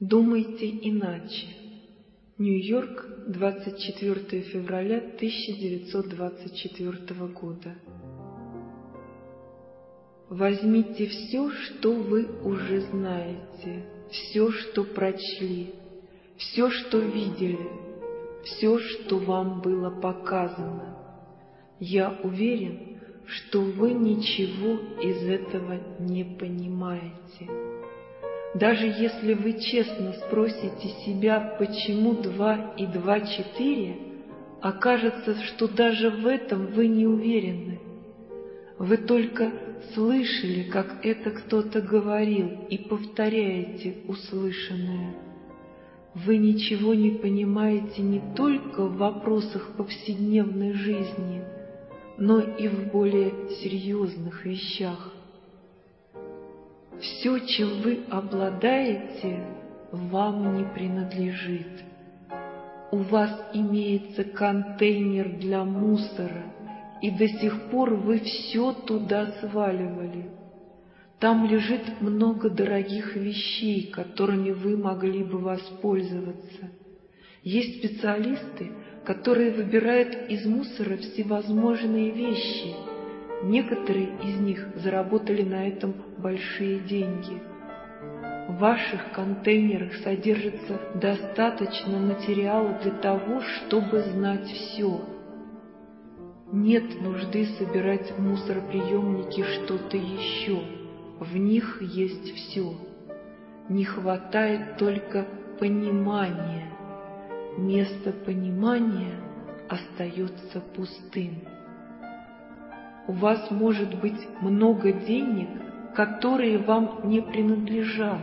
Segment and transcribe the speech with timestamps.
[0.00, 1.46] Думайте иначе.
[2.36, 7.74] Нью-Йорк, 24 февраля 1924 года.
[10.28, 15.72] Возьмите все, что вы уже знаете, все, что прочли,
[16.36, 17.70] все, что видели,
[18.44, 20.98] все, что вам было показано.
[21.80, 27.75] Я уверен, что вы ничего из этого не понимаете.
[28.54, 33.96] Даже если вы честно спросите себя, почему два и два четыре,
[34.60, 37.80] окажется, что даже в этом вы не уверены.
[38.78, 39.52] Вы только
[39.94, 45.14] слышали, как это кто-то говорил, и повторяете услышанное.
[46.14, 51.42] Вы ничего не понимаете не только в вопросах повседневной жизни,
[52.16, 55.12] но и в более серьезных вещах.
[57.00, 59.46] Все, чем вы обладаете,
[59.92, 61.84] вам не принадлежит.
[62.90, 66.44] У вас имеется контейнер для мусора,
[67.02, 70.30] и до сих пор вы все туда сваливали.
[71.18, 76.70] Там лежит много дорогих вещей, которыми вы могли бы воспользоваться.
[77.42, 78.72] Есть специалисты,
[79.04, 82.74] которые выбирают из мусора всевозможные вещи–
[83.42, 87.42] Некоторые из них заработали на этом большие деньги.
[88.48, 95.00] В ваших контейнерах содержится достаточно материала для того, чтобы знать все.
[96.52, 100.62] Нет нужды собирать в мусороприемнике что-то еще.
[101.18, 102.72] В них есть все.
[103.68, 105.26] Не хватает только
[105.58, 106.72] понимания.
[107.58, 109.20] Место понимания
[109.68, 111.55] остается пустым.
[113.08, 115.48] У вас может быть много денег,
[115.94, 118.20] которые вам не принадлежат,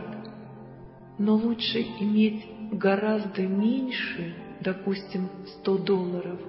[1.18, 5.28] но лучше иметь гораздо меньше, допустим,
[5.60, 6.40] 100 долларов,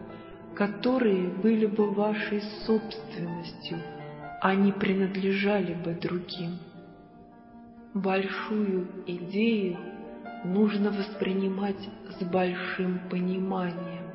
[0.56, 3.78] которые были бы вашей собственностью,
[4.42, 6.58] а не принадлежали бы другим.
[7.94, 9.78] Большую идею
[10.44, 11.90] нужно воспринимать
[12.20, 14.15] с большим пониманием.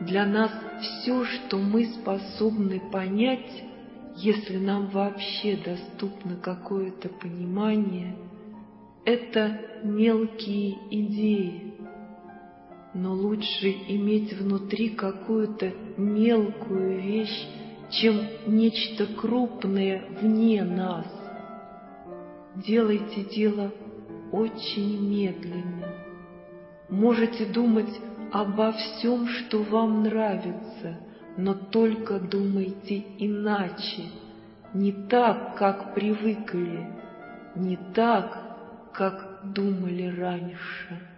[0.00, 0.50] Для нас
[0.80, 3.64] все, что мы способны понять,
[4.16, 8.16] если нам вообще доступно какое-то понимание,
[9.04, 11.74] это мелкие идеи.
[12.92, 17.48] Но лучше иметь внутри какую-то мелкую вещь,
[17.90, 21.06] чем нечто крупное вне нас.
[22.56, 23.72] Делайте дело
[24.32, 25.88] очень медленно.
[26.88, 28.00] Можете думать
[28.34, 30.98] обо всем, что вам нравится,
[31.36, 34.10] но только думайте иначе,
[34.74, 36.84] не так, как привыкли,
[37.54, 41.13] не так, как думали раньше.